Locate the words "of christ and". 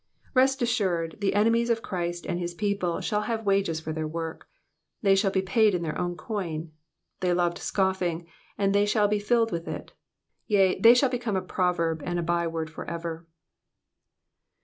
1.69-2.39